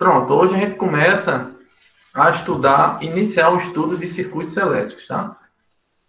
[0.00, 1.54] Pronto, hoje a gente começa
[2.14, 5.38] a estudar, iniciar o estudo de circuitos elétricos, tá?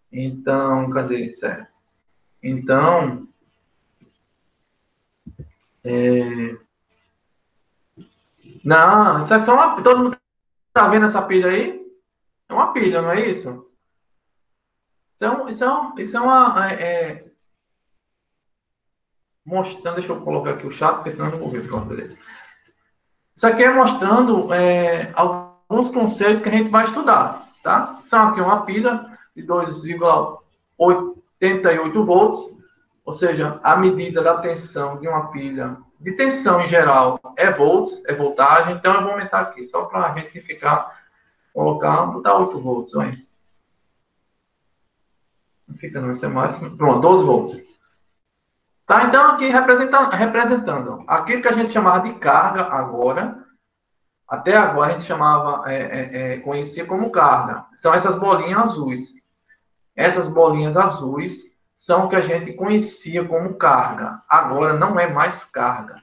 [0.10, 1.33] Então, cadê?
[1.33, 1.67] Certo.
[2.41, 3.27] Então,
[5.83, 6.57] é...
[8.63, 9.83] Não, isso é só uma.
[9.83, 10.17] Todo mundo
[10.71, 11.85] tá vendo essa pilha aí?
[12.47, 13.69] É uma pilha, não é isso?
[15.15, 16.71] Isso é, um, isso é, um, isso é uma.
[16.71, 17.31] É, é...
[19.44, 21.67] Mostrando, deixa eu colocar aqui o chat, porque senão eu não vou ver.
[21.67, 22.17] Pronto, beleza.
[23.41, 28.00] Isso aqui é mostrando é, alguns conceitos que a gente vai estudar, tá?
[28.05, 32.55] São aqui uma pilha de 2,88 volts,
[33.04, 38.05] ou seja, a medida da tensão de uma pilha, de tensão em geral, é volts,
[38.05, 41.02] é voltagem, então eu vou aumentar aqui, só para a gente ficar,
[41.52, 43.17] colocar, botar 8 volts, olha.
[45.67, 47.70] Não fica não, isso é mais, pronto, 12 volts.
[48.91, 53.41] Tá, então aqui representando, representando aquilo que a gente chamava de carga agora,
[54.27, 59.23] até agora a gente chamava, é, é, é, conhecia como carga, são essas bolinhas azuis.
[59.95, 64.22] Essas bolinhas azuis são o que a gente conhecia como carga.
[64.28, 65.95] Agora não é mais carga.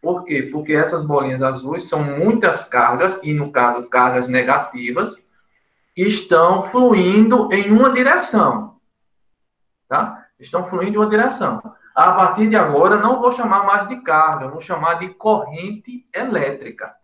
[0.00, 0.48] Por quê?
[0.52, 5.16] Porque essas bolinhas azuis são muitas cargas, e no caso, cargas negativas,
[5.96, 8.76] que estão fluindo em uma direção.
[9.88, 10.28] Tá?
[10.38, 11.60] Estão fluindo em uma direção.
[12.00, 16.96] A partir de agora, não vou chamar mais de carga, vou chamar de corrente elétrica.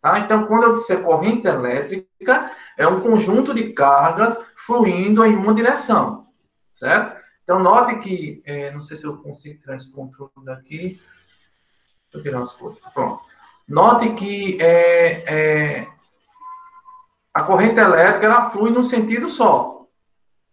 [0.00, 0.20] Tá?
[0.20, 6.28] Então, quando eu disser corrente elétrica, é um conjunto de cargas fluindo em uma direção.
[6.72, 7.22] Certo?
[7.44, 10.98] Então, note que, é, não sei se eu consigo tirar esse controle daqui.
[12.10, 12.80] Deixa eu tirar as coisas.
[12.94, 13.22] Pronto.
[13.68, 15.88] Note que é, é,
[17.34, 19.86] a corrente elétrica ela flui num sentido só.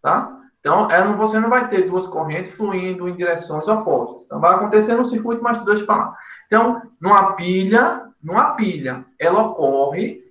[0.01, 0.34] Tá?
[0.65, 4.25] Então, você não vai ter duas correntes fluindo em direções opostas.
[4.25, 6.17] Então, vai acontecer no circuito, mas dois para lá.
[6.47, 10.23] Então, numa pilha, numa pilha, ela ocorre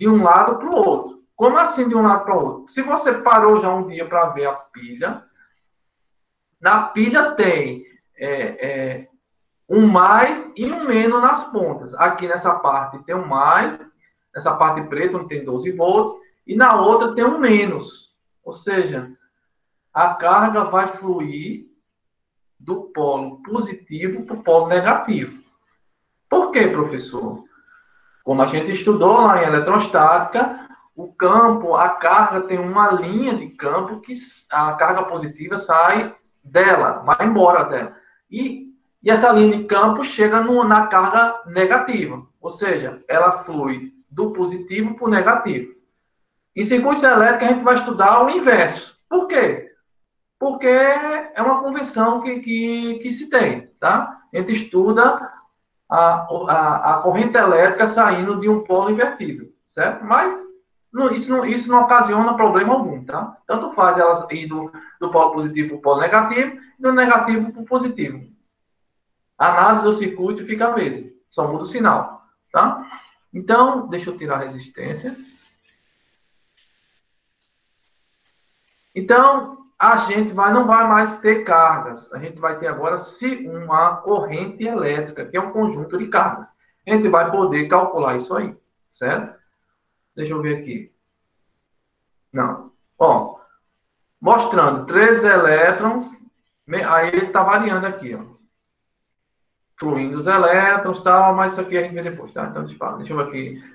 [0.00, 1.22] de um lado para o outro.
[1.36, 2.72] Como assim de um lado para o outro?
[2.72, 5.22] Se você parou já um dia para ver a pilha,
[6.58, 7.84] na pilha tem
[8.16, 9.08] é, é,
[9.68, 11.92] um mais e um menos nas pontas.
[11.96, 13.78] Aqui nessa parte tem um mais,
[14.34, 16.14] nessa parte preta onde tem 12 volts,
[16.46, 18.14] e na outra tem um menos.
[18.42, 19.12] Ou seja,
[19.94, 21.66] a carga vai fluir
[22.58, 25.40] do polo positivo para o polo negativo.
[26.28, 27.44] Por quê, professor?
[28.24, 33.50] Como a gente estudou lá em eletrostática, o campo, a carga tem uma linha de
[33.50, 34.14] campo que
[34.50, 37.96] a carga positiva sai dela, vai embora dela.
[38.30, 38.72] E,
[39.02, 44.32] e essa linha de campo chega no, na carga negativa, ou seja, ela flui do
[44.32, 45.74] positivo para o negativo.
[46.56, 48.96] Em circuitos elétricos, a gente vai estudar o inverso.
[49.08, 49.73] Por quê?
[50.44, 54.20] Porque é uma convenção que, que, que se tem, tá?
[54.30, 55.32] A gente estuda
[55.88, 60.04] a, a, a corrente elétrica saindo de um polo invertido, certo?
[60.04, 60.38] Mas
[60.92, 63.38] não, isso, não, isso não ocasiona problema algum, tá?
[63.46, 67.62] Tanto faz elas ir do, do polo positivo para o polo negativo do negativo para
[67.62, 68.30] o positivo.
[69.38, 72.22] A análise do circuito fica a mesma, só muda o sinal,
[72.52, 72.86] tá?
[73.32, 75.16] Então, deixa eu tirar a resistência.
[78.94, 82.12] Então, a gente vai, não vai mais ter cargas.
[82.12, 86.48] A gente vai ter agora se uma corrente elétrica, que é um conjunto de cargas.
[86.86, 88.56] A gente vai poder calcular isso aí,
[88.88, 89.38] certo?
[90.14, 90.92] Deixa eu ver aqui.
[92.32, 92.72] Não.
[92.98, 93.38] Ó,
[94.20, 96.12] mostrando três elétrons,
[96.86, 98.34] aí ele está variando aqui, ó.
[99.76, 102.46] Fluindo os elétrons tal, mas isso aqui a gente vê depois, tá?
[102.46, 103.74] Então, eu, deixa eu ver aqui.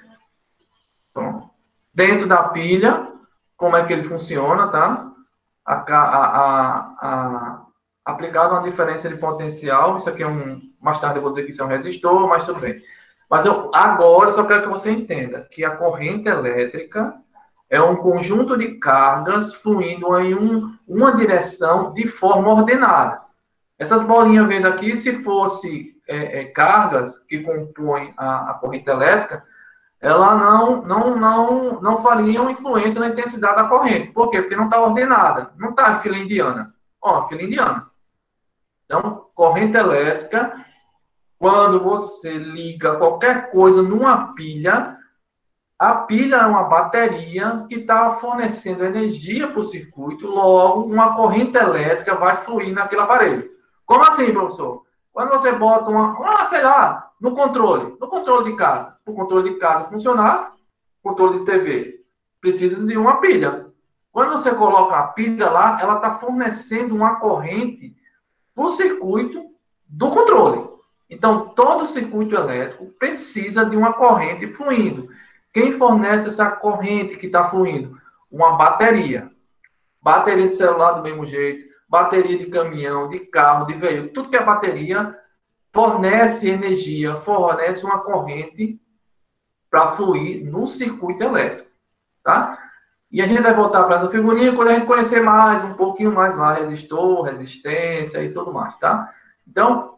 [1.14, 1.50] Pronto.
[1.94, 3.12] Dentro da pilha,
[3.58, 5.09] como é que ele funciona, tá?
[5.70, 7.66] A, a, a,
[8.04, 11.52] aplicado uma diferença de potencial, isso aqui é um, mais tarde eu vou dizer que
[11.52, 12.82] isso é um resistor, mas tudo bem.
[13.30, 17.14] Mas eu agora só quero que você entenda que a corrente elétrica
[17.70, 23.22] é um conjunto de cargas fluindo em um, uma direção de forma ordenada.
[23.78, 29.46] Essas bolinhas vendo aqui, se fosse é, é, cargas que compõem a, a, corrente elétrica,
[30.02, 34.12] ela não, não, não, não fariam influência na intensidade da corrente.
[34.14, 34.42] Por quê?
[34.42, 35.52] Porque não está ordenada.
[35.58, 36.74] Não está fila indiana.
[37.02, 37.90] Ó, fila indiana.
[38.86, 40.66] Então, corrente elétrica
[41.40, 44.98] quando você liga qualquer coisa numa pilha,
[45.80, 51.58] a pilha é uma bateria que está fornecendo energia para o circuito, logo uma corrente
[51.58, 53.50] elétrica vai fluir naquele aparelho.
[53.86, 54.84] Como assim, professor?
[55.14, 59.54] Quando você bota uma, ah, sei lá, no controle, no controle de casa, o controle
[59.54, 60.54] de casa funcionar,
[61.04, 62.02] controle de TV,
[62.40, 63.68] precisa de uma pilha.
[64.12, 67.96] Quando você coloca a pilha lá, ela está fornecendo uma corrente
[68.56, 69.46] para o circuito
[69.88, 70.70] do controle.
[71.10, 75.10] Então, todo circuito elétrico precisa de uma corrente fluindo.
[75.54, 77.98] Quem fornece essa corrente que está fluindo?
[78.32, 79.32] Uma bateria.
[80.02, 84.38] Bateria de celular do mesmo jeito, bateria de caminhão, de carro, de veículo, tudo que
[84.38, 85.19] é bateria
[85.72, 88.80] fornece energia, fornece uma corrente
[89.70, 91.70] para fluir no circuito elétrico,
[92.24, 92.58] tá?
[93.12, 96.12] E a gente vai voltar para essa figurinha quando a gente conhecer mais, um pouquinho
[96.12, 99.10] mais lá, resistor, resistência e tudo mais, tá?
[99.48, 99.96] Então,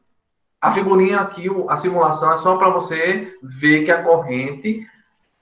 [0.62, 4.88] a figurinha aqui, a simulação é só para você ver que a corrente,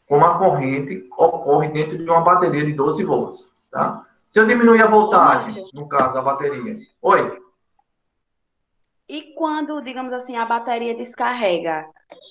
[0.08, 4.06] como a corrente ocorre dentro de uma bateria de 12 volts, tá?
[4.30, 6.76] Se eu diminuir a voltagem, no caso, a bateria.
[7.02, 7.40] Oi?
[9.10, 11.84] E quando, digamos assim, a bateria descarrega,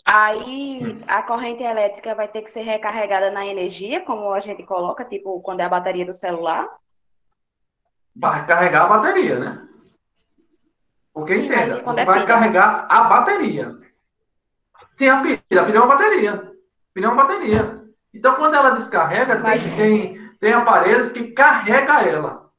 [0.04, 5.04] aí a corrente elétrica vai ter que ser recarregada na energia, como a gente coloca,
[5.04, 6.69] tipo, quando é a bateria do celular?
[8.14, 9.69] Vai carregar a bateria, né?
[11.12, 12.26] Porque Sim, entenda, você é vai pilha.
[12.28, 13.76] carregar a bateria.
[14.94, 15.62] Sim, a pilha.
[15.62, 16.32] A pilha é uma bateria.
[16.34, 17.84] A pilha é uma bateria.
[18.14, 22.52] Então, quando ela descarrega, tem, tem, tem aparelhos que carrega ela.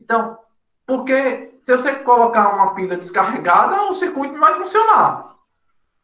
[0.00, 0.38] Então,
[0.86, 5.36] porque se você colocar uma pilha descarregada, o circuito não vai funcionar.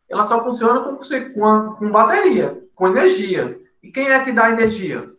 [0.09, 3.61] Ela só funciona com, com, com bateria, com energia.
[3.83, 5.11] E quem é que dá energia?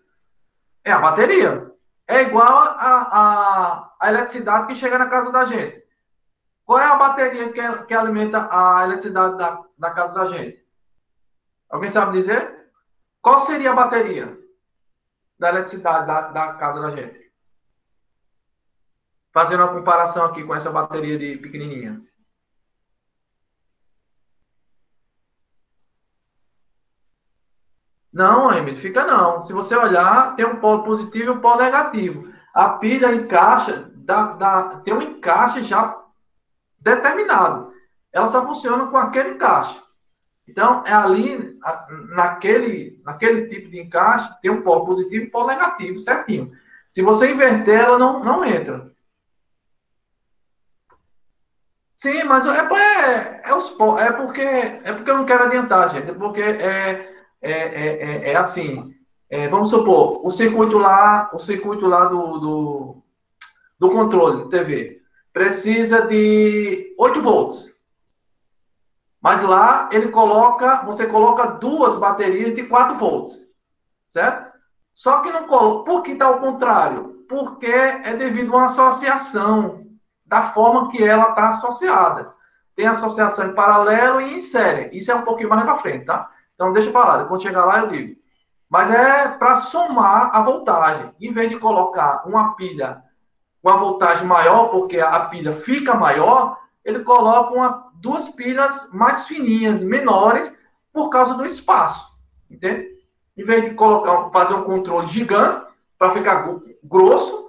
[0.84, 1.72] É a bateria.
[2.08, 5.84] É igual a, a, a eletricidade que chega na casa da gente.
[6.66, 10.66] Qual é a bateria que, que alimenta a eletricidade da, da casa da gente?
[11.70, 12.70] Alguém sabe dizer?
[13.22, 14.38] Qual seria a bateria
[15.38, 17.27] da eletricidade da, da casa da gente?
[19.38, 22.02] Fazendo uma comparação aqui com essa bateria de pequenininha.
[28.12, 29.44] Não, Emily, fica não.
[29.44, 32.34] Se você olhar, tem um polo positivo e um polo negativo.
[32.52, 36.04] A pilha encaixa, dá, dá, tem um encaixe já
[36.80, 37.72] determinado.
[38.12, 39.80] Ela só funciona com aquele encaixe.
[40.48, 41.60] Então, é ali,
[42.10, 46.52] naquele, naquele tipo de encaixe, tem um polo positivo e um polo negativo, certinho.
[46.90, 48.97] Se você inverter, ela não, não entra.
[51.98, 56.12] Sim, mas é, é, é, os, é, porque, é porque eu não quero adiantar, gente.
[56.12, 57.12] É porque é,
[57.42, 58.94] é, é, é, é assim.
[59.30, 63.04] É, vamos supor, o circuito lá, o circuito lá do, do,
[63.80, 65.02] do controle de TV
[65.34, 67.76] precisa de 8 volts.
[69.20, 73.46] Mas lá ele coloca, você coloca duas baterias de 4 volts.
[74.08, 74.54] Certo?
[74.94, 75.92] Só que não coloca.
[75.92, 77.26] Por que está ao contrário?
[77.28, 79.87] Porque é devido a uma associação
[80.28, 82.34] da forma que ela está associada.
[82.76, 84.96] Tem associação em paralelo e em série.
[84.96, 86.30] Isso é um pouquinho mais para frente, tá?
[86.54, 88.20] Então deixa para lá, quando chegar lá eu digo.
[88.70, 91.12] Mas é para somar a voltagem.
[91.20, 93.02] Em vez de colocar uma pilha
[93.64, 99.28] com a voltagem maior, porque a pilha fica maior, ele coloca uma, duas pilhas mais
[99.28, 100.54] fininhas, menores,
[100.94, 102.08] por causa do espaço.
[102.50, 102.88] Entende?
[103.38, 105.66] Em vez de colocar, fazer um controle gigante
[105.98, 106.48] para ficar
[106.84, 107.47] grosso,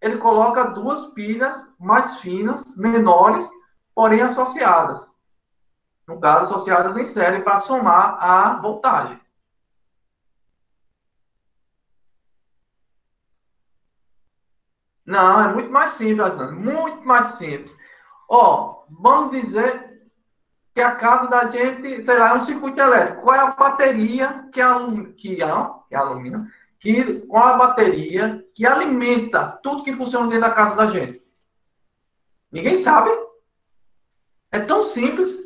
[0.00, 3.48] ele coloca duas pilhas mais finas, menores,
[3.94, 5.10] porém associadas.
[6.06, 9.20] No caso, associadas em série para somar a voltagem.
[15.04, 16.56] Não, é muito mais simples, Alessandro.
[16.56, 17.76] Muito mais simples.
[18.28, 20.02] Ó, vamos dizer
[20.74, 23.22] que a casa da gente, sei lá, é um circuito elétrico.
[23.22, 26.46] Qual é a bateria que, alum, que, alumínio
[26.86, 31.20] que, com a bateria que alimenta tudo que funciona dentro da casa da gente.
[32.50, 33.10] Ninguém sabe.
[34.52, 35.36] É tão simples.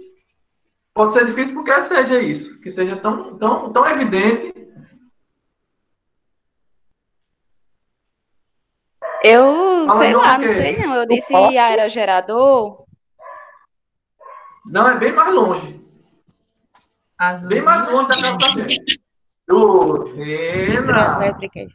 [0.92, 4.52] Pode ser difícil porque seja isso, que seja tão, tão, tão evidente.
[9.22, 10.94] Eu sei lá, não sei não.
[10.94, 12.84] Eu disse aerogerador.
[14.66, 15.80] Não, é bem mais longe.
[17.18, 17.48] Azulzinho.
[17.48, 18.99] Bem mais longe da casa da gente.
[19.50, 21.18] Luzena.
[21.18, 21.66] Hidrelétrica.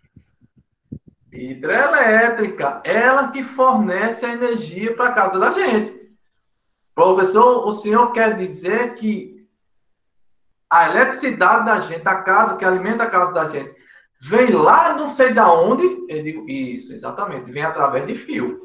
[1.32, 2.82] Hidrelétrica.
[2.84, 5.96] Ela que fornece a energia para a casa da gente.
[6.94, 9.36] Professor, o senhor quer dizer que
[10.70, 13.76] a eletricidade da gente, a casa que alimenta a casa da gente,
[14.22, 15.84] vem lá não sei da onde?
[16.10, 18.62] Eu digo, isso, exatamente, vem através de fio.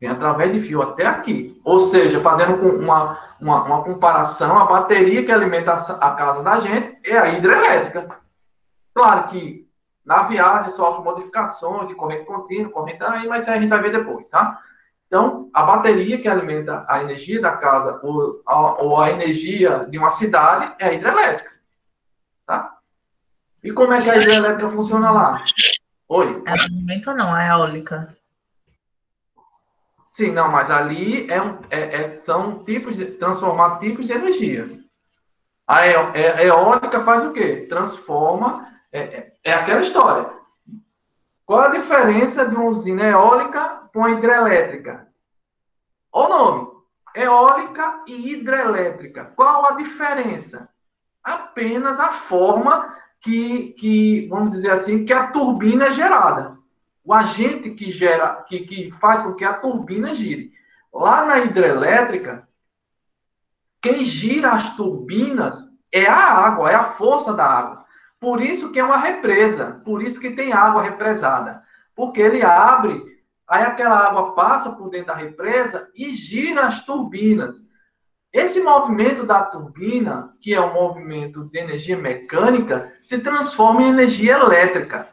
[0.00, 1.60] Vem através de fio até aqui.
[1.64, 6.98] Ou seja, fazendo uma, uma, uma comparação, a bateria que alimenta a casa da gente
[7.04, 8.19] é a hidrelétrica.
[8.94, 9.68] Claro que
[10.04, 14.28] na viagem sofre modificações de corrente contínua, corrente aí, mas a gente vai ver depois,
[14.28, 14.60] tá?
[15.06, 19.98] Então, a bateria que alimenta a energia da casa ou a, ou a energia de
[19.98, 21.50] uma cidade é a hidrelétrica,
[22.46, 22.78] tá?
[23.62, 25.44] E como é que a hidrelétrica funciona lá?
[26.08, 26.42] Oi?
[26.46, 28.16] É a não, é eólica.
[30.10, 34.80] Sim, não, mas ali é um, é, é, são tipos de transformar tipos de energia.
[35.66, 37.66] A é, eólica faz o quê?
[37.68, 38.68] Transforma.
[38.92, 40.30] É, é, é aquela história.
[41.46, 45.08] Qual a diferença de uma usina eólica com a hidrelétrica?
[46.12, 46.68] O nome:
[47.14, 49.32] eólica e hidrelétrica.
[49.36, 50.68] Qual a diferença?
[51.22, 56.60] Apenas a forma que, que vamos dizer assim, que a turbina é gerada
[57.04, 60.52] o agente que gera, que, que faz com que a turbina gire.
[60.92, 62.48] Lá na hidrelétrica,
[63.80, 67.84] quem gira as turbinas é a água, é a força da água.
[68.20, 71.62] Por isso que é uma represa, por isso que tem água represada.
[71.96, 73.02] Porque ele abre,
[73.48, 77.64] aí aquela água passa por dentro da represa e gira as turbinas.
[78.30, 84.34] Esse movimento da turbina, que é um movimento de energia mecânica, se transforma em energia
[84.34, 85.08] elétrica.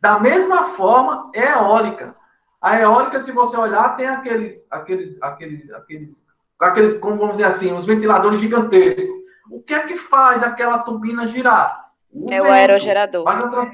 [0.00, 2.14] Da mesma forma, é eólica.
[2.62, 6.24] A eólica, se você olhar, tem aqueles, aqueles, aqueles, aqueles,
[6.58, 9.04] aqueles, como vamos dizer assim, os ventiladores gigantescos.
[9.50, 11.83] O que é que faz aquela turbina girar?
[12.14, 12.48] O é vento.
[12.48, 13.28] o aerogerador.
[13.28, 13.72] A...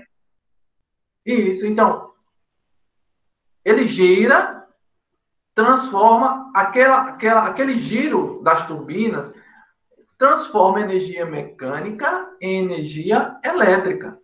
[1.26, 2.10] Isso, então.
[3.62, 4.66] Ele gira,
[5.54, 9.30] transforma aquela, aquela, aquele giro das turbinas,
[10.16, 14.18] transforma energia mecânica em energia elétrica.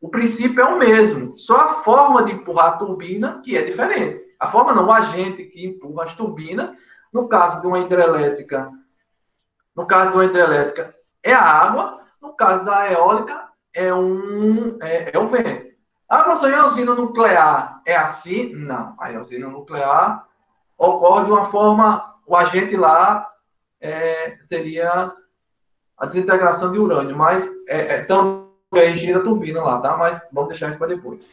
[0.00, 4.22] O princípio é o mesmo, só a forma de empurrar a turbina que é diferente.
[4.38, 6.72] A forma não, o agente que empurra as turbinas,
[7.12, 8.70] no caso de uma hidrelétrica,
[9.74, 15.10] no caso de uma hidrelétrica é a água, no caso da eólica é um é,
[15.14, 15.68] é o vento.
[16.08, 18.54] Ah, professor, a usina nuclear é assim?
[18.54, 18.94] Não.
[18.98, 20.26] A usina nuclear
[20.76, 23.28] ocorre de uma forma, o agente lá
[23.80, 25.12] é, seria
[25.98, 28.06] a desintegração de urânio, mas é, é,
[28.72, 29.96] aí gira a turbina lá, tá?
[29.96, 31.28] Mas vamos deixar isso para depois.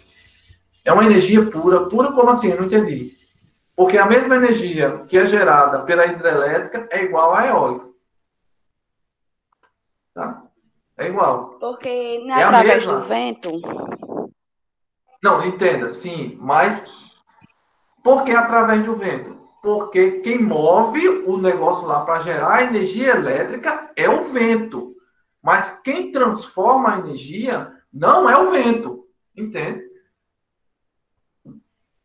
[0.84, 1.89] É uma energia pura.
[1.89, 2.50] Pura como assim?
[2.50, 3.15] Eu não entendi.
[3.75, 7.86] Porque a mesma energia que é gerada pela hidrelétrica é igual à eólica.
[10.13, 10.44] Tá?
[10.98, 11.58] É igual.
[11.60, 13.52] Porque não é, é através do vento?
[15.22, 16.38] Não, entenda, sim.
[16.40, 16.86] Mas
[18.04, 19.36] por que através do vento?
[19.62, 24.96] Porque quem move o negócio lá para gerar energia elétrica é o vento.
[25.42, 29.06] Mas quem transforma a energia não é o vento.
[29.36, 29.84] Entende?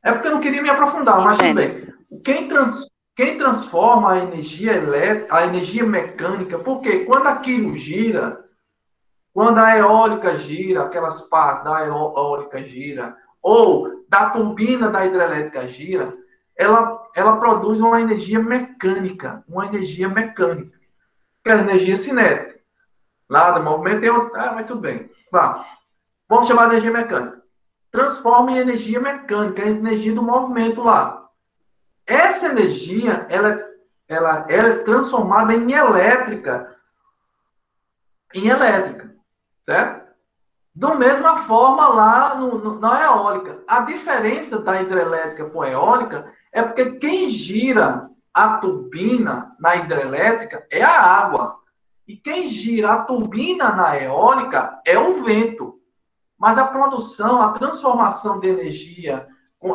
[0.02, 1.92] É porque eu não queria me aprofundar, mas tudo bem.
[2.24, 8.42] Quem, trans, quem transforma a energia elétrica, a energia mecânica, porque quando aquilo gira,
[9.32, 16.12] quando a eólica gira, aquelas pás da eólica gira, ou da turbina da hidrelétrica gira,
[16.56, 20.78] ela, ela produz uma energia mecânica, uma energia mecânica,
[21.42, 22.60] que é a energia cinética.
[23.28, 24.32] Nada, movimento tem outro.
[24.34, 25.08] Ah, mas tudo bem.
[25.30, 25.64] Vá.
[26.28, 27.40] Vamos chamar de energia mecânica.
[27.92, 31.28] Transforma em energia mecânica, em energia do movimento lá.
[32.06, 33.58] Essa energia, ela,
[34.08, 36.76] ela, ela é transformada em elétrica.
[38.34, 39.14] Em elétrica.
[39.62, 40.10] Certo?
[40.74, 43.62] Da mesma forma lá no, no, na eólica.
[43.66, 50.66] A diferença da hidrelétrica com a eólica é porque quem gira a turbina na hidrelétrica
[50.70, 51.58] é a água.
[52.06, 55.80] E quem gira a turbina na eólica é o vento.
[56.38, 59.28] Mas a produção, a transformação de energia,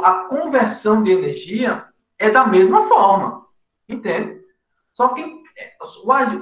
[0.04, 1.86] a conversão de energia
[2.18, 3.46] é da mesma forma.
[3.88, 4.44] Entende?
[4.92, 5.45] Só que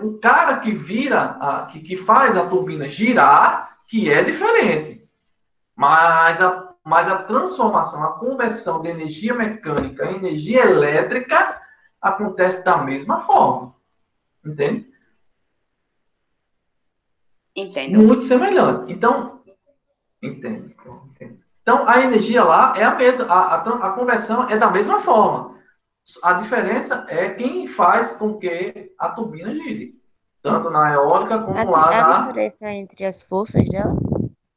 [0.01, 5.07] o cara que vira, a, que, que faz a turbina girar, que é diferente.
[5.75, 11.61] Mas a, mas a transformação, a conversão de energia mecânica em energia elétrica
[12.01, 13.75] acontece da mesma forma.
[14.45, 14.91] Entende?
[17.55, 17.99] Entendo.
[17.99, 18.91] Muito semelhante.
[18.91, 19.41] Então,
[20.21, 20.73] entendo.
[21.61, 25.52] Então, a energia lá é a mesma, a, a, a, conversão é da mesma forma.
[26.21, 30.01] A diferença é quem faz com que a turbina gire.
[30.41, 32.23] Tanto na eólica como a, lá a na.
[32.23, 33.95] A diferença entre as forças dela?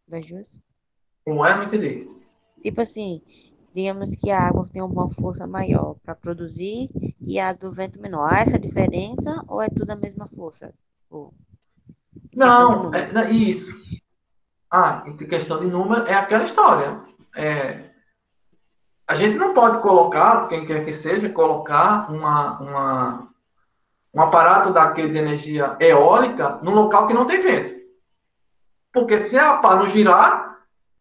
[0.08, 0.60] Das duas?
[1.24, 1.56] Como é?
[1.56, 2.10] Não entendi.
[2.60, 3.22] Tipo assim,
[3.72, 6.88] digamos que a água tem uma força maior para produzir
[7.20, 8.32] e a do vento menor.
[8.32, 10.74] Há essa diferença ou é tudo a mesma força?
[11.02, 11.32] Tipo...
[12.34, 13.72] Não, é, isso.
[14.70, 17.00] Ah, em questão de número, é aquela história.
[17.36, 17.85] É,
[19.06, 23.28] a gente não pode colocar, quem quer que seja, colocar uma, uma,
[24.12, 27.76] um aparato daquele de energia eólica num local que não tem vento.
[28.92, 30.58] Porque se a pá não girar,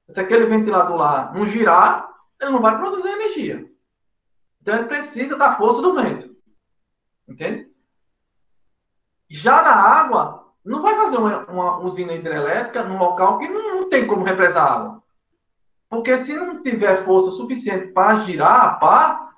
[0.10, 2.10] se aquele ventilador lá não girar,
[2.40, 3.66] ele não vai produzir energia.
[4.62, 6.36] Então ele precisa da força do vento.
[7.28, 7.70] Entende?
[9.28, 13.90] Já na água, não vai fazer uma, uma usina hidrelétrica num local que não, não,
[13.90, 15.04] tem como represar água.
[15.96, 19.30] Porque se não tiver força suficiente para girar a pá,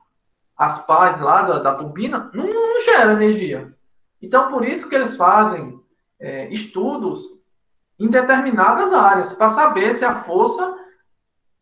[0.57, 3.71] as pás lá da, da turbina, não, não, gera energia.
[4.19, 5.79] Então, por isso que eles fazem
[6.19, 7.21] é, estudos
[7.99, 10.75] em determinadas áreas, para saber se a força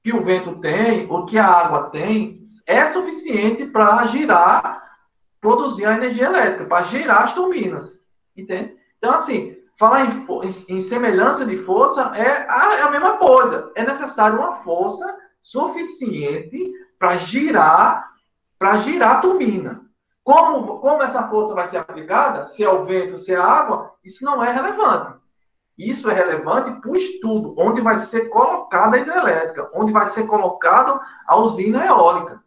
[0.02, 4.82] que o vento tem, ou que a água tem, é suficiente para girar,
[5.42, 8.00] produzir a energia elétrica, para girar as turbinas.
[8.36, 8.78] Entende?
[8.98, 13.72] Então, assim, falar em, em, em semelhança de força é a, é a mesma coisa.
[13.76, 15.06] É necessário uma força
[15.42, 18.16] suficiente para girar
[18.58, 19.82] para girar a turbina.
[20.24, 23.94] Como, como essa força vai ser aplicada, se é o vento, se é a água,
[24.04, 25.20] isso não é relevante.
[25.78, 30.26] Isso é relevante para o estudo, onde vai ser colocada a hidrelétrica, onde vai ser
[30.26, 32.42] colocada a usina eólica.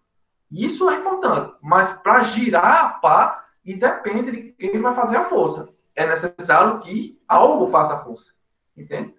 [0.51, 1.55] Isso é importante.
[1.63, 5.69] Mas para girar a pá, independe de quem vai fazer a força.
[5.99, 8.31] É necessário que algo faça força.
[8.76, 9.12] Entende?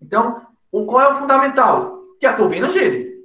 [0.00, 1.98] Então, o qual é o fundamental?
[2.18, 3.22] Que a turbina gire.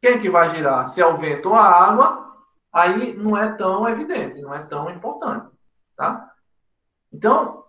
[0.00, 0.88] Quem que vai girar?
[0.88, 2.34] Se é o vento ou a água,
[2.72, 5.48] aí não é tão evidente, não é tão importante.
[5.94, 6.30] Tá?
[7.12, 7.64] Então,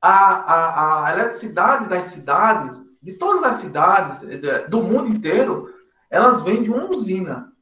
[0.00, 4.22] a, a, a eletricidade das cidades, de todas as cidades
[4.70, 5.74] do mundo inteiro,
[6.08, 7.52] elas vêm de uma usina,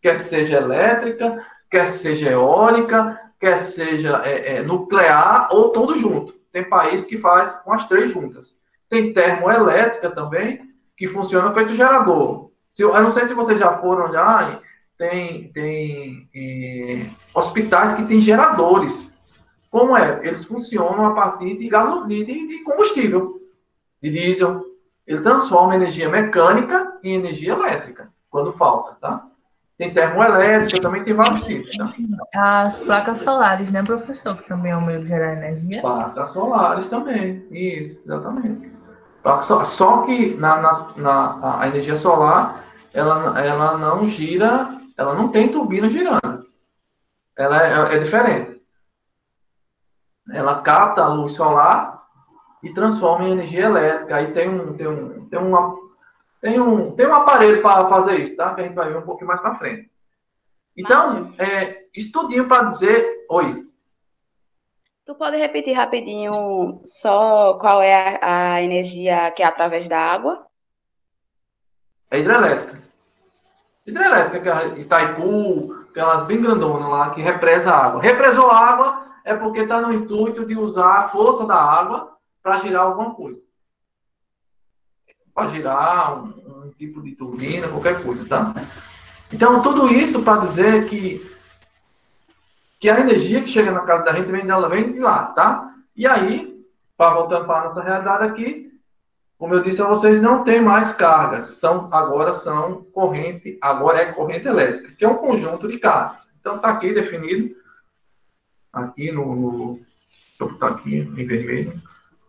[0.00, 6.34] quer seja elétrica, quer seja eólica, quer seja é, é, nuclear ou tudo junto.
[6.52, 8.56] Tem país que faz com as três juntas.
[8.88, 12.50] Tem termoelétrica também, que funciona feito gerador.
[12.78, 14.60] Eu não sei se vocês já foram já,
[14.96, 19.16] tem, tem é, hospitais que têm geradores
[19.76, 20.26] como é?
[20.26, 23.42] Eles funcionam a partir de, gasolina, de, de combustível,
[24.02, 24.64] de diesel.
[25.06, 29.26] Ele transforma energia mecânica em energia elétrica, quando falta, tá?
[29.78, 31.92] Tem termoelétrica, também tem vários tipos, tá?
[32.62, 34.36] As placas solares, né, professor?
[34.36, 35.82] Que também é um meio de gerar energia.
[35.82, 38.72] Placas solares também, isso, exatamente.
[39.64, 42.64] Só que na, na, na, a energia solar,
[42.94, 46.46] ela, ela não gira, ela não tem turbina girando.
[47.36, 48.56] Ela é, é diferente
[50.32, 52.02] ela capta a luz solar
[52.62, 54.16] e transforma em energia elétrica.
[54.16, 55.76] Aí tem um, tem um, tem uma,
[56.40, 58.54] tem um, tem um aparelho para fazer isso, tá?
[58.54, 59.90] Que a gente vai ver um pouquinho mais para frente.
[60.76, 63.66] Então, é, estudinho para dizer, oi.
[65.06, 70.46] Tu pode repetir rapidinho só qual é a, a energia que é através da água?
[72.10, 72.82] É hidrelétrica.
[73.86, 78.02] Hidrelétrica, que é Itaipu, aquelas bem grandonas lá, que represa a água.
[78.02, 82.58] Represou a água, é porque está no intuito de usar a força da água para
[82.58, 83.45] girar alguma coisa.
[85.36, 88.54] Para girar um, um, tipo de turbina, qualquer coisa, tá?
[89.30, 91.30] Então, tudo isso para dizer que,
[92.80, 95.74] que a energia que chega na casa da gente vem dela, vem de lá, tá?
[95.94, 96.64] E aí,
[96.96, 98.72] para voltando para a nossa realidade aqui,
[99.36, 101.50] como eu disse a vocês, não tem mais cargas.
[101.50, 106.26] São, agora são corrente, agora é corrente elétrica, que é um conjunto de cargas.
[106.40, 107.54] Então, está aqui definido
[108.72, 109.80] aqui no, no
[110.40, 111.72] está aqui em vermelho,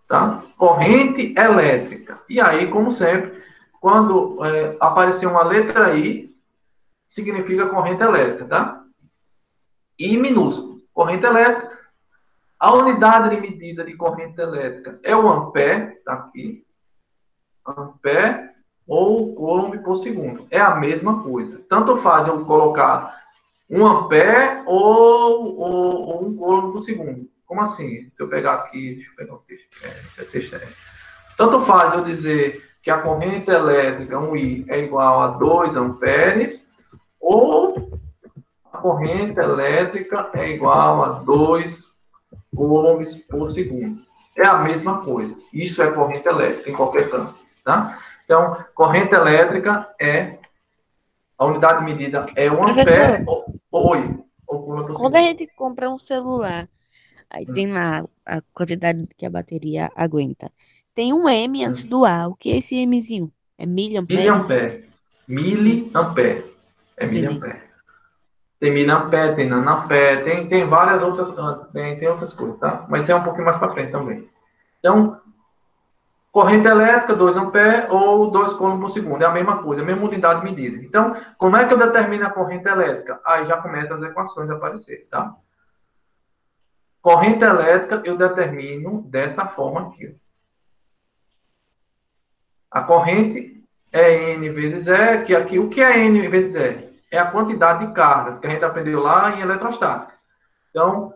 [0.08, 0.44] tá?
[0.58, 2.22] Corrente elétrica.
[2.30, 3.44] E aí, como sempre,
[3.80, 6.36] quando é, aparecer uma letra I,
[7.06, 8.84] significa corrente elétrica, tá?
[10.00, 10.82] I minúsculo.
[10.94, 11.78] Corrente elétrica.
[12.60, 16.66] A unidade de medida de corrente elétrica é o ampere, tá aqui.
[17.66, 18.50] Ampere
[18.88, 20.48] ou coulomb por segundo.
[20.50, 21.64] É a mesma coisa.
[21.70, 23.16] Tanto faz eu colocar
[23.70, 27.30] um ampere ou, ou, ou um coulomb por segundo.
[27.48, 28.10] Como assim?
[28.12, 29.68] Se eu pegar aqui, deixa eu pegar o texto.
[29.84, 30.68] É, texto é.
[31.38, 36.68] Tanto faz eu dizer que a corrente elétrica, um I, é igual a 2 amperes,
[37.20, 38.00] ou
[38.72, 41.88] a corrente elétrica é igual a 2
[42.56, 44.06] coulombs por segundo.
[44.36, 45.34] É a mesma coisa.
[45.54, 47.34] Isso é corrente elétrica em qualquer canto,
[47.64, 47.98] tá?
[48.26, 50.38] Então, corrente elétrica é
[51.38, 53.26] a unidade de medida é um ampere.
[53.72, 54.20] Oi.
[54.46, 56.68] Quando a gente compra um celular,
[57.30, 57.54] aí hum.
[57.54, 60.52] tem lá a quantidade que a bateria aguenta.
[60.94, 61.90] Tem um M antes hum.
[61.90, 62.28] do A.
[62.28, 63.32] O que é esse Mzinho?
[63.58, 64.20] É miliampere?
[64.20, 64.86] Miliampere.
[65.28, 66.46] Miliampere.
[66.98, 67.68] É miliampere.
[68.60, 72.88] Tem miliampere, tem nanampere, tem, tem várias outras, ah, tem, tem outras coisas, tá?
[72.90, 74.28] Mas isso é um pouquinho mais para frente também.
[74.80, 75.22] Então,
[76.38, 79.24] Corrente elétrica, 2 amperes ou 2 coulombs por segundo.
[79.24, 80.84] É a mesma coisa, a mesma unidade de medida.
[80.84, 83.20] Então, como é que eu determino a corrente elétrica?
[83.26, 85.36] Aí já começam as equações a aparecer, tá?
[87.08, 90.14] Corrente elétrica eu determino dessa forma aqui.
[92.70, 97.02] A corrente é N vezes E, que aqui, o que é N vezes E?
[97.10, 100.20] É a quantidade de cargas que a gente aprendeu lá em eletrostática.
[100.70, 101.14] Então,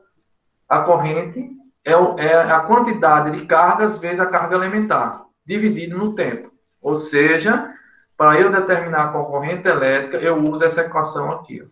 [0.70, 1.52] a corrente
[1.84, 6.54] é, é a quantidade de cargas vezes a carga elementar, dividido no tempo.
[6.82, 7.70] Ou seja,
[8.16, 11.62] para eu determinar a corrente elétrica, eu uso essa equação aqui.
[11.62, 11.66] Ó.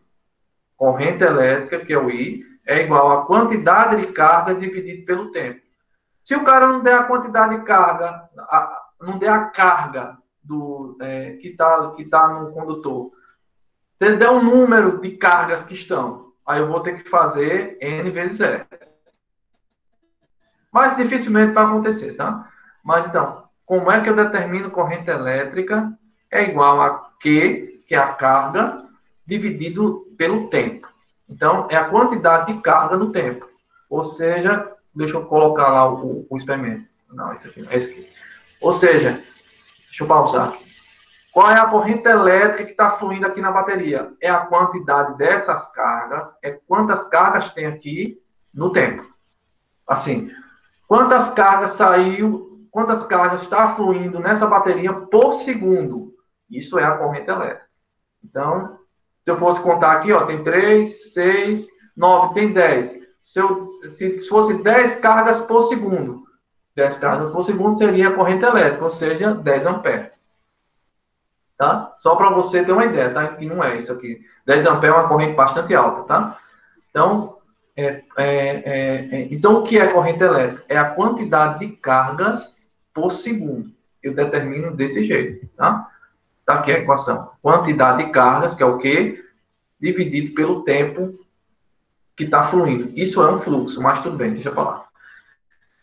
[0.76, 5.60] corrente elétrica, que é o I, é igual à quantidade de carga dividido pelo tempo.
[6.24, 10.96] Se o cara não der a quantidade de carga, a, não der a carga do,
[11.02, 13.12] é, que está que tá no condutor,
[13.98, 17.76] se ele der um número de cargas que estão, aí eu vou ter que fazer
[17.82, 18.64] N vezes E.
[20.72, 22.52] Mas dificilmente vai acontecer, tá?
[22.84, 25.92] Mas então, como é que eu determino corrente elétrica?
[26.30, 28.86] É igual a Q, que é a carga,
[29.26, 30.88] dividido pelo tempo.
[31.30, 33.48] Então, é a quantidade de carga no tempo.
[33.90, 36.88] Ou seja, deixa eu colocar lá o, o experimento.
[37.12, 38.10] Não, esse aqui, esse aqui.
[38.62, 39.12] Ou seja,
[39.88, 40.70] deixa eu pausar aqui.
[41.32, 44.12] Qual é a corrente elétrica que está fluindo aqui na bateria?
[44.20, 48.20] É a quantidade dessas cargas, é quantas cargas tem aqui
[48.54, 49.06] no tempo.
[49.88, 50.32] Assim,
[50.88, 56.14] quantas cargas saiu, quantas cargas está fluindo nessa bateria por segundo.
[56.50, 57.68] Isso é a corrente elétrica.
[58.24, 58.79] Então,
[59.24, 63.00] se eu fosse contar aqui, ó, tem 3, 6, 9, tem 10.
[63.22, 66.24] Se, eu, se fosse 10 cargas por segundo,
[66.76, 70.10] 10 cargas por segundo seria a corrente elétrica, ou seja, 10 amperes.
[71.58, 71.94] Tá?
[72.00, 73.28] Só para você ter uma ideia, tá?
[73.28, 74.22] Que não é isso aqui.
[74.46, 76.40] 10 amperes é uma corrente bastante alta, tá?
[76.90, 77.38] Então,
[77.76, 80.64] é, é, é, é, então, o que é corrente elétrica?
[80.70, 82.58] É a quantidade de cargas
[82.94, 83.72] por segundo.
[84.02, 85.89] Eu determino desse jeito, tá?
[86.50, 87.30] Tá aqui a equação.
[87.44, 89.24] Quantidade de cargas, que é o quê?
[89.80, 91.14] Dividido pelo tempo
[92.18, 92.90] que está fluindo.
[92.96, 94.88] Isso é um fluxo, mas tudo bem, deixa eu falar.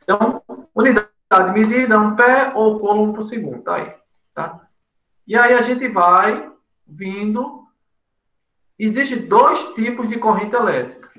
[0.03, 0.43] Então,
[0.75, 3.95] unidade medida, um pé ou coulomb por segundo, tá aí.
[4.35, 4.67] Tá?
[5.25, 6.51] E aí a gente vai
[6.85, 7.69] vindo.
[8.77, 11.13] Existem dois tipos de corrente elétrica.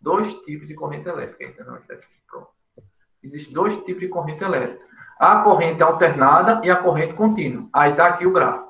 [0.00, 1.52] Dois tipos de corrente elétrica.
[1.52, 2.46] Então.
[3.24, 4.86] Existem dois tipos de corrente elétrica.
[5.18, 7.68] A corrente alternada e a corrente contínua.
[7.72, 8.67] Aí está aqui o gráfico.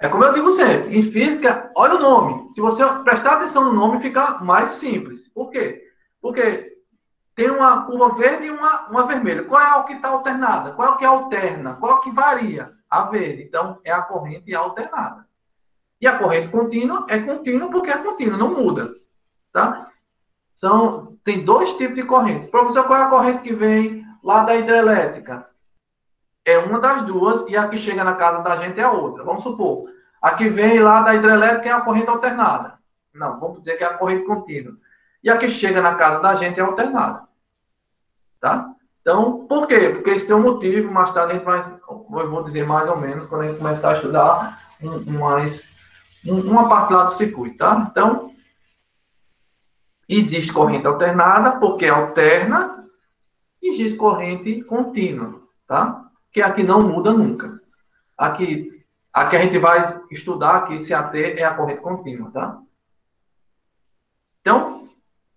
[0.00, 2.50] É como eu digo sempre, em física, olha o nome.
[2.52, 5.28] Se você prestar atenção no nome, fica mais simples.
[5.28, 5.82] Por quê?
[6.20, 6.76] Porque
[7.34, 9.44] tem uma curva verde e uma, uma vermelha.
[9.44, 10.72] Qual é o que está alternada?
[10.72, 11.74] Qual é o que alterna?
[11.74, 12.72] Qual é o que varia?
[12.90, 13.42] A verde.
[13.42, 15.26] Então, é a corrente alternada.
[16.00, 18.94] E a corrente contínua é contínua porque é contínua, não muda.
[19.52, 19.90] Tá?
[20.54, 22.48] São, tem dois tipos de corrente.
[22.48, 25.48] Professor, qual é a corrente que vem lá da hidrelétrica?
[26.46, 29.24] É uma das duas e a que chega na casa da gente é a outra.
[29.24, 29.90] Vamos supor,
[30.22, 32.74] a que vem lá da hidrelétrica é a corrente alternada.
[33.12, 34.76] Não, vamos dizer que é a corrente contínua.
[35.24, 37.24] E a que chega na casa da gente é alternada.
[38.40, 38.70] Tá?
[39.00, 39.88] Então, por quê?
[39.88, 42.96] Porque isso tem um motivo, mais tarde a gente vai, eu vou dizer mais ou
[42.96, 45.68] menos, quando a gente começar a estudar um, mais,
[46.24, 47.88] um, uma parte lá do circuito, tá?
[47.90, 48.32] Então,
[50.08, 52.84] existe corrente alternada, porque alterna,
[53.60, 56.05] e existe corrente contínua, tá?
[56.36, 57.58] Que aqui não muda nunca.
[58.14, 62.60] Aqui, aqui a gente vai estudar, aqui se é a corrente contínua, tá?
[64.42, 64.86] Então,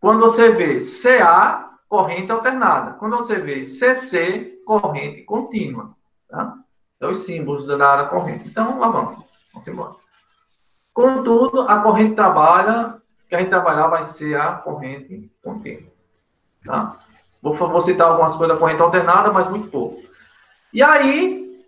[0.01, 2.97] quando você vê CA, corrente alternada.
[2.99, 5.95] Quando você vê CC, corrente contínua.
[6.27, 6.57] Tá?
[6.97, 8.49] Então, os símbolos da corrente.
[8.49, 9.23] Então, lá vamos.
[9.53, 9.95] Vamos embora.
[10.93, 15.93] Contudo, a corrente trabalha, que a gente trabalhar vai ser a corrente contínua.
[16.65, 16.97] Tá?
[17.41, 20.09] Vou, vou citar algumas coisas da corrente alternada, mas muito pouco.
[20.73, 21.65] E aí,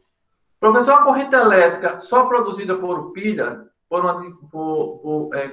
[0.60, 5.52] professor, a corrente elétrica só produzida por pilha, por, uma, por, por, é,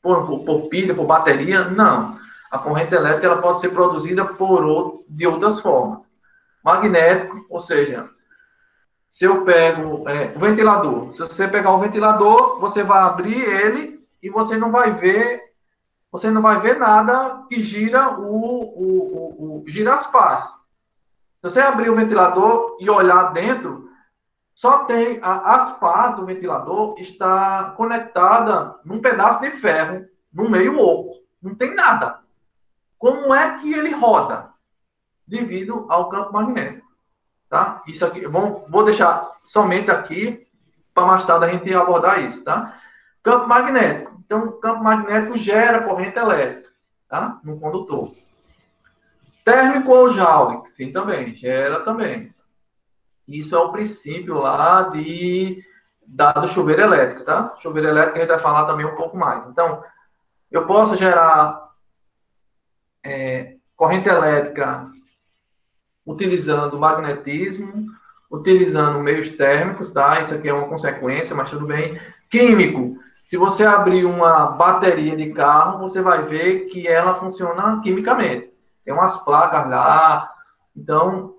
[0.00, 1.64] por, por, pilha, por bateria?
[1.64, 2.20] Não
[2.52, 6.02] a corrente elétrica ela pode ser produzida por outro, de outras formas.
[6.62, 8.10] Magnético, ou seja,
[9.08, 14.06] se eu pego é, o ventilador, se você pegar o ventilador, você vai abrir ele
[14.22, 15.40] e você não vai ver,
[16.10, 20.52] você não vai ver nada que gira o, o, o, o gira as pás.
[21.42, 23.90] Se você abrir o ventilador e olhar dentro,
[24.54, 30.78] só tem a, as pás do ventilador está conectada num pedaço de ferro, no meio
[30.78, 31.14] oco.
[31.42, 32.20] Não tem nada.
[32.96, 34.50] Como é que ele roda?
[35.26, 36.86] Devido ao campo magnético.
[37.48, 37.82] Tá?
[37.88, 40.46] Isso aqui, vou, vou deixar somente aqui
[40.94, 42.78] para mais tarde a gente abordar isso, tá?
[43.20, 44.12] Campo magnético.
[44.24, 46.70] Então, campo magnético gera corrente elétrica,
[47.08, 47.40] tá?
[47.42, 48.12] No condutor.
[49.44, 50.66] Térmico ou Joule?
[50.66, 51.34] Sim, também.
[51.34, 52.32] Gera também.
[53.26, 55.62] Isso é o princípio lá de
[56.06, 57.54] dado chuveiro elétrico, tá?
[57.60, 59.46] Chuveiro elétrico a gente vai falar também um pouco mais.
[59.48, 59.82] Então,
[60.50, 61.70] eu posso gerar
[63.04, 64.90] é, corrente elétrica
[66.06, 67.86] utilizando magnetismo,
[68.30, 70.20] utilizando meios térmicos, tá?
[70.20, 72.00] Isso aqui é uma consequência, mas tudo bem.
[72.30, 72.98] Químico.
[73.24, 78.51] Se você abrir uma bateria de carro, você vai ver que ela funciona quimicamente.
[78.84, 80.32] Tem umas placas lá.
[80.76, 81.34] Então,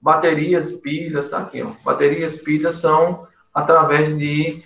[0.00, 1.70] baterias, pilhas, tá aqui, ó.
[1.84, 4.64] Baterias, pilhas são através de,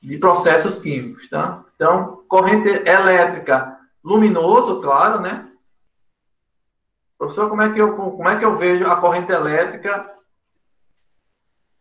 [0.00, 1.64] de processos químicos, tá?
[1.74, 5.50] Então, corrente elétrica, luminoso, claro, né?
[7.18, 10.08] Professor, como é que eu, como é que eu vejo a corrente elétrica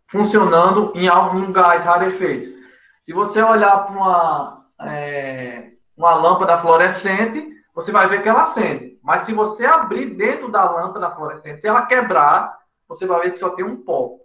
[0.07, 2.57] funcionando em algum gás rarefeito?
[3.03, 8.97] Se você olhar para uma, é, uma lâmpada fluorescente, você vai ver que ela acende.
[9.03, 13.37] Mas se você abrir dentro da lâmpada fluorescente, se ela quebrar, você vai ver que
[13.37, 14.17] só tem um pó.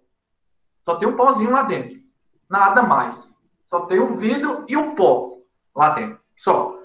[0.83, 2.01] Só tem um pozinho lá dentro.
[2.49, 3.37] Nada mais.
[3.69, 5.37] Só tem um vidro e um pó
[5.77, 6.19] lá dentro.
[6.35, 6.79] Só.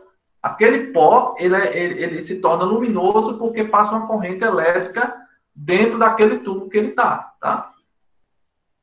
[0.43, 5.15] Aquele pó, ele, é, ele, ele se torna luminoso porque passa uma corrente elétrica
[5.55, 7.71] dentro daquele tubo que ele está, tá?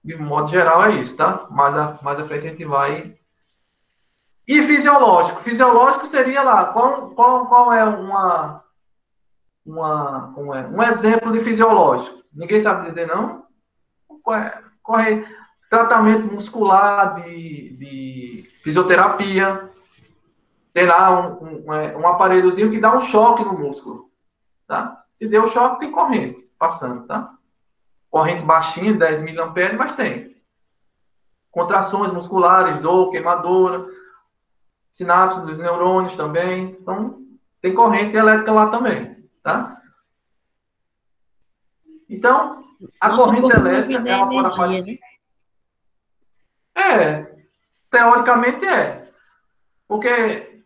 [0.02, 1.46] De modo geral é isso, tá?
[1.50, 3.14] Mais a, mais a frente a gente vai...
[4.46, 5.40] E fisiológico?
[5.42, 8.62] Fisiológico seria lá, qual, qual, qual é uma,
[9.64, 12.22] uma, um, é, um exemplo de fisiológico?
[12.33, 13.44] Ninguém sabe dizer, não?
[14.83, 15.26] Corre,
[15.70, 19.70] tratamento muscular, de, de fisioterapia,
[20.74, 24.11] tem lá um, um, é, um, aparelhozinho que dá um choque no músculo,
[24.66, 25.04] tá?
[25.18, 27.33] Se deu choque, tem corrente passando, tá?
[28.11, 30.37] Corrente baixinha, 10 mA, mas tem.
[31.50, 33.87] Contrações musculares, dor, queimadura,
[34.94, 36.76] sinapse dos neurônios também.
[36.80, 37.20] Então,
[37.61, 39.83] tem corrente elétrica lá também, tá?
[42.09, 42.64] Então,
[43.00, 45.14] a Nossa, corrente elétrica é uma energia, né?
[46.76, 47.35] É,
[47.90, 49.11] teoricamente é.
[49.88, 50.62] Porque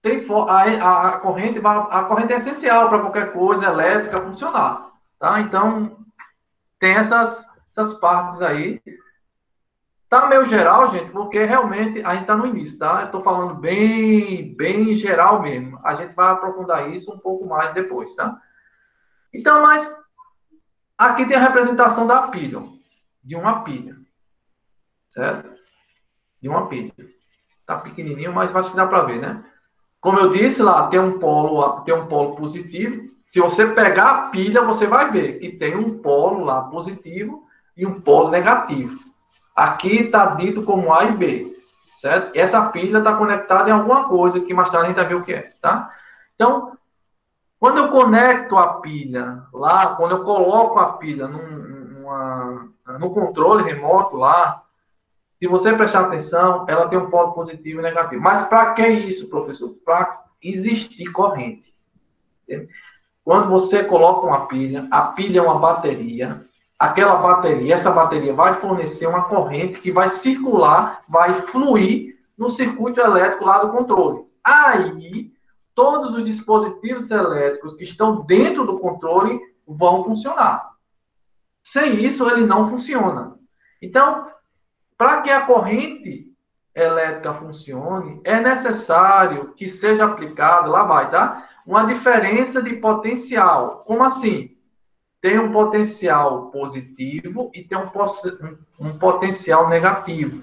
[0.00, 5.40] tem a, a, corrente a corrente é essencial para qualquer coisa elétrica funcionar, tá?
[5.40, 5.98] Então
[6.78, 8.80] tem essas essas partes aí.
[10.10, 13.02] Tá meio geral, gente, porque realmente a gente está no início, tá?
[13.02, 15.78] Eu estou falando bem, bem geral mesmo.
[15.84, 18.36] A gente vai aprofundar isso um pouco mais depois, tá?
[19.32, 19.88] Então, mas
[20.98, 22.60] aqui tem a representação da pilha,
[23.22, 23.96] de uma pilha,
[25.10, 25.48] certo?
[26.42, 26.92] De uma pilha.
[27.64, 29.44] Tá pequenininho, mas acho que dá para ver, né?
[30.00, 33.08] Como eu disse lá, tem um polo, tem um polo positivo.
[33.28, 37.46] Se você pegar a pilha, você vai ver que tem um polo lá positivo
[37.76, 39.09] e um polo negativo.
[39.54, 41.46] Aqui está dito como A e B,
[42.00, 42.36] certo?
[42.38, 45.24] Essa pilha está conectada em alguma coisa que mais tarde a gente vai ver o
[45.24, 45.92] que é, tá?
[46.34, 46.76] Então,
[47.58, 51.46] quando eu conecto a pilha lá, quando eu coloco a pilha num,
[52.00, 54.62] numa, no controle remoto lá,
[55.38, 58.22] se você prestar atenção, ela tem um polo positivo e negativo.
[58.22, 59.70] Mas para que isso, professor?
[59.84, 61.74] Para existir corrente.
[63.24, 66.46] Quando você coloca uma pilha, a pilha é uma bateria.
[66.80, 72.98] Aquela bateria, essa bateria vai fornecer uma corrente que vai circular, vai fluir no circuito
[72.98, 74.24] elétrico lá do controle.
[74.42, 75.30] Aí,
[75.74, 79.38] todos os dispositivos elétricos que estão dentro do controle
[79.68, 80.70] vão funcionar.
[81.62, 83.36] Sem isso, ele não funciona.
[83.82, 84.28] Então,
[84.96, 86.32] para que a corrente
[86.74, 91.46] elétrica funcione, é necessário que seja aplicado, lá vai, tá?
[91.66, 93.84] Uma diferença de potencial.
[93.86, 94.56] Como assim?
[95.20, 100.42] Tem um potencial positivo e tem um, um potencial negativo.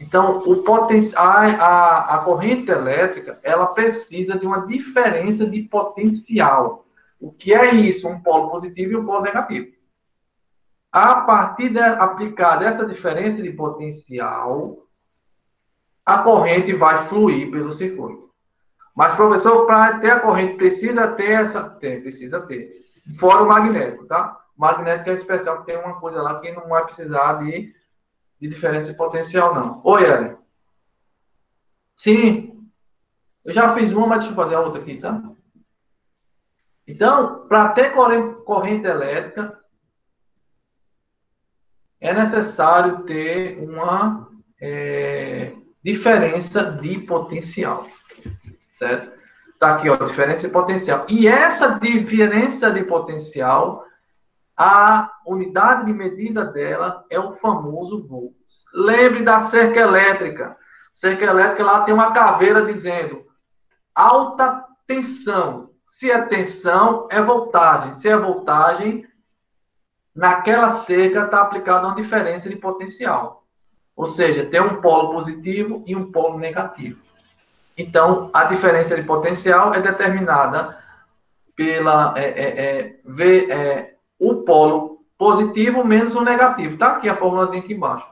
[0.00, 6.86] Então, o poten a, a, a corrente elétrica, ela precisa de uma diferença de potencial.
[7.20, 8.08] O que é isso?
[8.08, 9.72] Um polo positivo e um polo negativo.
[10.90, 14.86] A partir de aplicar essa diferença de potencial,
[16.04, 18.30] a corrente vai fluir pelo circuito.
[18.94, 21.62] Mas, professor, para ter a corrente, precisa ter essa.
[21.62, 22.84] Tem, precisa ter.
[23.18, 24.40] Fora o magnético, tá?
[24.56, 27.74] O magnético é especial, tem uma coisa lá que não vai precisar de,
[28.40, 29.80] de diferença de potencial, não.
[29.84, 30.36] Oi, Ellen.
[31.96, 32.70] Sim.
[33.44, 35.22] Eu já fiz uma, mas deixa eu fazer a outra aqui, tá?
[36.86, 39.58] Então, para ter corrente, corrente elétrica,
[42.00, 44.28] é necessário ter uma
[44.60, 47.86] é, diferença de potencial.
[48.72, 49.19] Certo?
[49.60, 51.04] Está aqui, ó, diferença de potencial.
[51.10, 53.84] E essa diferença de potencial,
[54.56, 58.64] a unidade de medida dela é o famoso volts.
[58.72, 60.56] Lembre da cerca elétrica.
[60.94, 63.26] Cerca elétrica lá tem uma caveira dizendo
[63.94, 65.68] alta tensão.
[65.86, 67.92] Se é tensão, é voltagem.
[67.92, 69.06] Se é voltagem,
[70.14, 73.44] naquela cerca está aplicada uma diferença de potencial.
[73.94, 77.09] Ou seja, tem um polo positivo e um polo negativo.
[77.80, 80.78] Então, a diferença de potencial é determinada
[81.56, 86.76] pela é, é, é, v, é, o polo positivo menos o negativo.
[86.76, 88.06] Tá aqui a formulazinha aqui embaixo.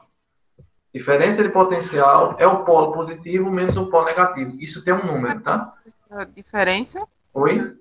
[0.91, 4.57] Diferença de potencial é o polo positivo menos o polo negativo.
[4.59, 5.71] Isso tem um número, tá?
[6.09, 7.07] A diferença?
[7.31, 7.77] Oi?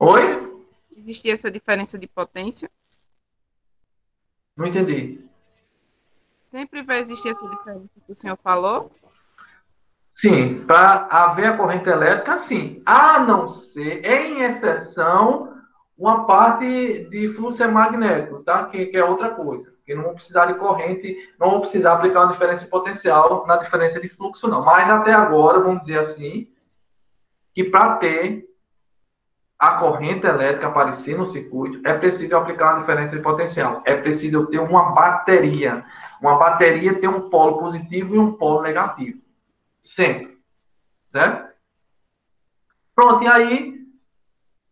[0.00, 0.64] Oi?
[0.96, 2.68] Existe essa diferença de potência?
[4.56, 5.24] Não entendi.
[6.42, 8.90] Sempre vai existir essa diferença que o senhor falou?
[10.18, 12.82] Sim, para haver a corrente elétrica, sim.
[12.84, 15.54] A não ser, em exceção,
[15.96, 18.64] uma parte de fluxo magnético, tá?
[18.64, 19.72] Que, que é outra coisa.
[19.86, 23.58] Que não vou precisar de corrente, não vou precisar aplicar uma diferença de potencial na
[23.58, 24.64] diferença de fluxo, não.
[24.64, 26.48] Mas até agora, vamos dizer assim,
[27.54, 28.44] que para ter
[29.56, 33.82] a corrente elétrica aparecer no circuito, é preciso aplicar uma diferença de potencial.
[33.84, 35.84] É preciso ter uma bateria.
[36.20, 39.27] Uma bateria tem um polo positivo e um polo negativo.
[39.88, 40.38] Sempre.
[41.08, 41.48] Certo?
[42.94, 43.74] Pronto, e aí,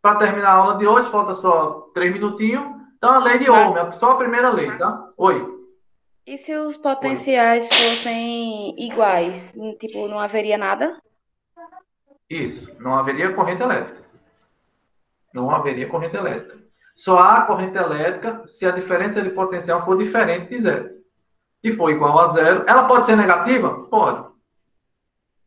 [0.03, 2.65] para terminar a aula de hoje, falta só três minutinhos.
[2.97, 5.13] Então, a lei de Ohm, é só a primeira lei, tá?
[5.17, 5.57] Oi.
[6.27, 9.55] E se os potenciais fossem iguais?
[9.79, 11.01] Tipo, não haveria nada?
[12.29, 14.05] Isso, não haveria corrente elétrica.
[15.33, 16.59] Não haveria corrente elétrica.
[16.95, 20.91] Só há corrente elétrica se a diferença de potencial for diferente de zero.
[21.65, 23.87] Se for igual a zero, ela pode ser negativa?
[23.89, 24.36] Pode.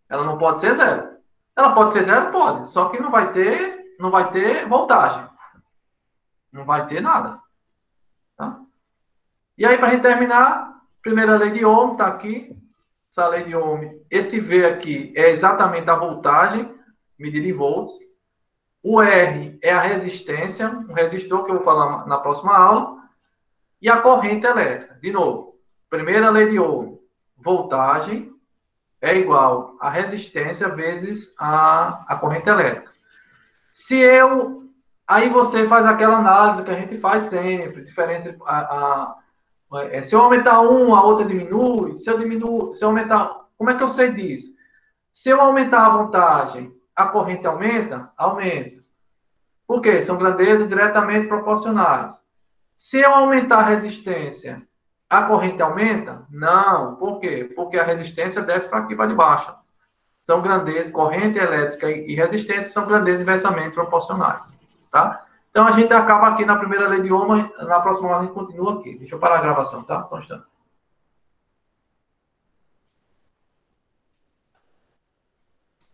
[0.10, 1.18] Ela não pode ser zero.
[1.56, 2.32] Ela pode ser zero?
[2.32, 2.72] Pode.
[2.72, 5.30] Só que não vai ter, não vai ter voltagem.
[6.52, 7.40] Não vai ter nada.
[8.36, 8.60] Tá?
[9.58, 12.58] E aí, para a gente terminar, primeira lei de Ohm está aqui.
[13.12, 16.74] Essa lei de Ohm, esse V aqui é exatamente a voltagem,
[17.18, 17.96] medida em volts.
[18.82, 23.00] O R é a resistência, um resistor que eu vou falar na próxima aula.
[23.82, 24.96] E a corrente elétrica.
[25.02, 27.00] De novo, primeira lei de Ohm,
[27.36, 28.29] voltagem
[29.02, 32.92] é igual a resistência vezes a, a corrente elétrica.
[33.72, 34.60] Se eu.
[35.08, 38.36] Aí você faz aquela análise que a gente faz sempre, diferença.
[38.46, 39.16] A, a,
[39.92, 41.98] é, se eu aumentar um, a outra diminui.
[41.98, 43.46] Se eu diminuo, se eu aumentar.
[43.58, 44.54] Como é que eu sei disso?
[45.12, 48.12] Se eu aumentar a voltagem, a corrente aumenta?
[48.18, 48.84] Aumenta.
[49.68, 50.02] Por quê?
[50.02, 52.16] São grandezas diretamente proporcionais.
[52.76, 54.62] Se eu aumentar a resistência,
[55.10, 56.22] a corrente aumenta?
[56.30, 56.96] Não.
[56.96, 57.52] Por quê?
[57.56, 59.54] Porque a resistência desce para aqui para baixo.
[60.22, 64.56] São grandezas, corrente elétrica e resistência são grandezas inversamente proporcionais.
[64.92, 65.26] Tá?
[65.50, 68.34] Então a gente acaba aqui na primeira lei de Ohm, na próxima aula a gente
[68.34, 68.98] continua aqui.
[68.98, 70.06] Deixa eu parar a gravação, tá?
[70.06, 70.44] Só um instante.